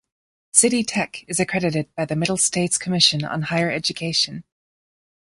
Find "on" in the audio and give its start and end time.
3.23-3.43